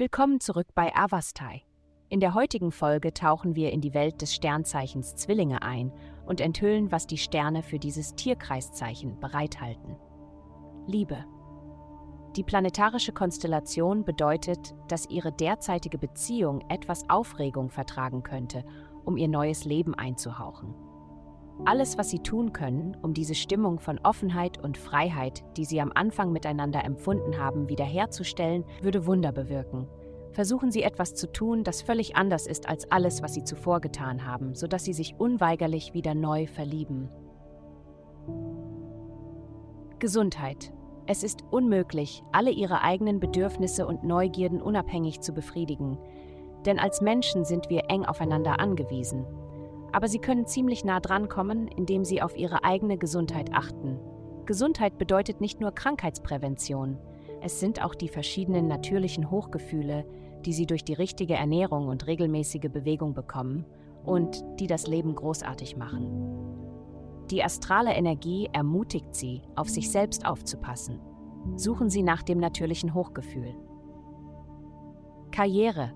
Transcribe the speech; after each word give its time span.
Willkommen 0.00 0.40
zurück 0.40 0.68
bei 0.74 0.96
Avastai. 0.96 1.62
In 2.08 2.20
der 2.20 2.32
heutigen 2.32 2.72
Folge 2.72 3.12
tauchen 3.12 3.54
wir 3.54 3.70
in 3.70 3.82
die 3.82 3.92
Welt 3.92 4.22
des 4.22 4.34
Sternzeichens 4.34 5.14
Zwillinge 5.14 5.60
ein 5.60 5.92
und 6.24 6.40
enthüllen, 6.40 6.90
was 6.90 7.06
die 7.06 7.18
Sterne 7.18 7.62
für 7.62 7.78
dieses 7.78 8.14
Tierkreiszeichen 8.14 9.20
bereithalten. 9.20 9.96
Liebe. 10.86 11.26
Die 12.34 12.42
planetarische 12.42 13.12
Konstellation 13.12 14.02
bedeutet, 14.06 14.74
dass 14.88 15.04
ihre 15.10 15.32
derzeitige 15.32 15.98
Beziehung 15.98 16.62
etwas 16.70 17.04
Aufregung 17.10 17.68
vertragen 17.68 18.22
könnte, 18.22 18.64
um 19.04 19.18
ihr 19.18 19.28
neues 19.28 19.66
Leben 19.66 19.94
einzuhauchen. 19.94 20.74
Alles, 21.66 21.98
was 21.98 22.08
sie 22.08 22.20
tun 22.20 22.52
können, 22.52 22.96
um 23.02 23.12
diese 23.12 23.34
Stimmung 23.34 23.80
von 23.80 23.98
Offenheit 24.02 24.58
und 24.62 24.78
Freiheit, 24.78 25.44
die 25.56 25.66
sie 25.66 25.80
am 25.80 25.92
Anfang 25.94 26.32
miteinander 26.32 26.84
empfunden 26.84 27.38
haben, 27.38 27.68
wiederherzustellen, 27.68 28.64
würde 28.80 29.06
Wunder 29.06 29.30
bewirken. 29.30 29.86
Versuchen 30.32 30.70
Sie 30.70 30.84
etwas 30.84 31.16
zu 31.16 31.30
tun, 31.30 31.64
das 31.64 31.82
völlig 31.82 32.14
anders 32.14 32.46
ist 32.46 32.68
als 32.68 32.90
alles, 32.92 33.20
was 33.20 33.34
Sie 33.34 33.42
zuvor 33.42 33.80
getan 33.80 34.24
haben, 34.24 34.54
sodass 34.54 34.84
Sie 34.84 34.92
sich 34.92 35.16
unweigerlich 35.18 35.92
wieder 35.92 36.14
neu 36.14 36.46
verlieben. 36.46 37.10
Gesundheit. 39.98 40.72
Es 41.06 41.24
ist 41.24 41.42
unmöglich, 41.50 42.22
alle 42.30 42.52
Ihre 42.52 42.82
eigenen 42.82 43.18
Bedürfnisse 43.18 43.86
und 43.86 44.04
Neugierden 44.04 44.62
unabhängig 44.62 45.20
zu 45.20 45.32
befriedigen, 45.32 45.98
denn 46.64 46.78
als 46.78 47.00
Menschen 47.00 47.44
sind 47.44 47.68
wir 47.68 47.90
eng 47.90 48.04
aufeinander 48.04 48.60
angewiesen 48.60 49.26
aber 49.92 50.08
sie 50.08 50.18
können 50.18 50.46
ziemlich 50.46 50.84
nah 50.84 51.00
dran 51.00 51.28
kommen, 51.28 51.68
indem 51.68 52.04
sie 52.04 52.22
auf 52.22 52.36
ihre 52.36 52.64
eigene 52.64 52.98
Gesundheit 52.98 53.52
achten. 53.52 53.98
Gesundheit 54.46 54.98
bedeutet 54.98 55.40
nicht 55.40 55.60
nur 55.60 55.72
Krankheitsprävention, 55.72 56.98
es 57.42 57.58
sind 57.58 57.82
auch 57.82 57.94
die 57.94 58.08
verschiedenen 58.08 58.68
natürlichen 58.68 59.30
Hochgefühle, 59.30 60.04
die 60.44 60.52
sie 60.52 60.66
durch 60.66 60.84
die 60.84 60.92
richtige 60.92 61.34
Ernährung 61.34 61.88
und 61.88 62.06
regelmäßige 62.06 62.70
Bewegung 62.70 63.14
bekommen 63.14 63.64
und 64.04 64.44
die 64.58 64.66
das 64.66 64.86
Leben 64.86 65.14
großartig 65.14 65.76
machen. 65.76 67.26
Die 67.30 67.42
astrale 67.42 67.92
Energie 67.94 68.48
ermutigt 68.52 69.14
sie, 69.14 69.42
auf 69.54 69.68
sich 69.68 69.90
selbst 69.90 70.26
aufzupassen. 70.26 71.00
Suchen 71.56 71.88
Sie 71.88 72.02
nach 72.02 72.22
dem 72.22 72.38
natürlichen 72.38 72.92
Hochgefühl. 72.92 73.54
Karriere 75.30 75.92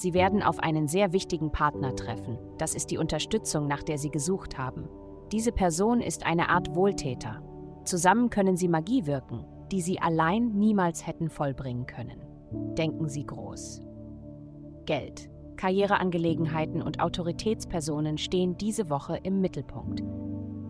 Sie 0.00 0.14
werden 0.14 0.42
auf 0.42 0.60
einen 0.60 0.88
sehr 0.88 1.12
wichtigen 1.12 1.52
Partner 1.52 1.94
treffen. 1.94 2.38
Das 2.56 2.74
ist 2.74 2.90
die 2.90 2.96
Unterstützung, 2.96 3.66
nach 3.66 3.82
der 3.82 3.98
Sie 3.98 4.08
gesucht 4.08 4.56
haben. 4.56 4.88
Diese 5.30 5.52
Person 5.52 6.00
ist 6.00 6.24
eine 6.24 6.48
Art 6.48 6.74
Wohltäter. 6.74 7.42
Zusammen 7.84 8.30
können 8.30 8.56
Sie 8.56 8.66
Magie 8.66 9.04
wirken, 9.04 9.44
die 9.70 9.82
Sie 9.82 10.00
allein 10.00 10.52
niemals 10.52 11.06
hätten 11.06 11.28
vollbringen 11.28 11.84
können. 11.84 12.22
Denken 12.78 13.10
Sie 13.10 13.26
groß. 13.26 13.82
Geld. 14.86 15.28
Karriereangelegenheiten 15.58 16.80
und 16.80 17.00
Autoritätspersonen 17.00 18.16
stehen 18.16 18.56
diese 18.56 18.88
Woche 18.88 19.18
im 19.22 19.42
Mittelpunkt. 19.42 20.02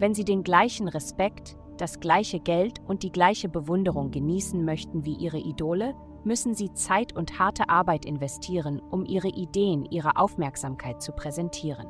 Wenn 0.00 0.12
Sie 0.12 0.24
den 0.24 0.42
gleichen 0.42 0.88
Respekt, 0.88 1.56
das 1.80 2.00
gleiche 2.00 2.40
Geld 2.40 2.80
und 2.86 3.02
die 3.02 3.12
gleiche 3.12 3.48
Bewunderung 3.48 4.10
genießen 4.10 4.64
möchten 4.64 5.04
wie 5.04 5.14
Ihre 5.14 5.38
Idole, 5.38 5.94
müssen 6.24 6.54
sie 6.54 6.72
Zeit 6.72 7.16
und 7.16 7.38
harte 7.38 7.68
Arbeit 7.68 8.04
investieren, 8.04 8.80
um 8.80 9.04
ihre 9.04 9.28
Ideen 9.28 9.86
ihrer 9.86 10.18
Aufmerksamkeit 10.18 11.02
zu 11.02 11.12
präsentieren. 11.12 11.88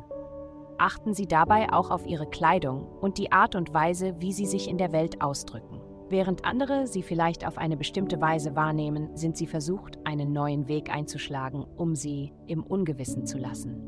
Achten 0.79 1.13
Sie 1.13 1.27
dabei 1.27 1.71
auch 1.73 1.91
auf 1.91 2.07
Ihre 2.07 2.27
Kleidung 2.27 2.87
und 3.01 3.19
die 3.19 3.33
Art 3.33 3.55
und 3.55 3.75
Weise, 3.75 4.15
wie 4.19 4.33
Sie 4.33 4.47
sich 4.47 4.67
in 4.67 4.79
der 4.79 4.93
Welt 4.93 5.21
ausdrücken. 5.21 5.81
Während 6.09 6.47
andere 6.47 6.87
Sie 6.87 7.03
vielleicht 7.03 7.47
auf 7.47 7.59
eine 7.59 7.77
bestimmte 7.77 8.21
Weise 8.21 8.57
wahrnehmen, 8.57 9.15
sind 9.15 9.37
Sie 9.37 9.47
versucht, 9.47 9.99
einen 10.05 10.33
neuen 10.33 10.69
Weg 10.69 10.91
einzuschlagen, 10.91 11.65
um 11.77 11.95
Sie 11.95 12.33
im 12.47 12.63
Ungewissen 12.63 13.27
zu 13.27 13.37
lassen. 13.37 13.83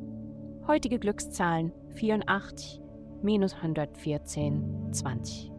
Heutige 0.66 0.98
Glückszahlen 0.98 1.72
84, 1.94 2.82
minus 3.22 3.54
114, 3.54 4.92
20. 4.92 5.51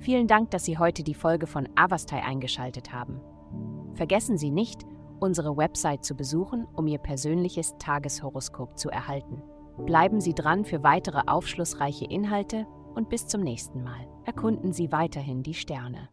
Vielen 0.00 0.26
Dank, 0.26 0.50
dass 0.50 0.64
Sie 0.64 0.78
heute 0.78 1.02
die 1.02 1.14
Folge 1.14 1.46
von 1.46 1.68
Avastai 1.74 2.22
eingeschaltet 2.22 2.92
haben. 2.92 3.20
Vergessen 3.94 4.38
Sie 4.38 4.50
nicht, 4.50 4.82
unsere 5.18 5.56
Website 5.56 6.04
zu 6.04 6.14
besuchen, 6.14 6.66
um 6.74 6.86
Ihr 6.86 6.98
persönliches 6.98 7.74
Tageshoroskop 7.78 8.78
zu 8.78 8.90
erhalten. 8.90 9.42
Bleiben 9.86 10.20
Sie 10.20 10.34
dran 10.34 10.64
für 10.64 10.82
weitere 10.82 11.22
aufschlussreiche 11.26 12.04
Inhalte 12.04 12.66
und 12.94 13.08
bis 13.08 13.26
zum 13.26 13.42
nächsten 13.42 13.82
Mal. 13.82 14.08
Erkunden 14.24 14.72
Sie 14.72 14.92
weiterhin 14.92 15.42
die 15.42 15.54
Sterne. 15.54 16.08